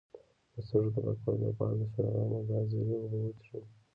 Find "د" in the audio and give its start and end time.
0.53-0.55, 0.93-0.97, 1.79-1.81